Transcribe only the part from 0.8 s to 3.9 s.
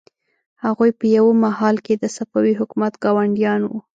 په یوه مهال کې د صفوي حکومت ګاونډیان وو.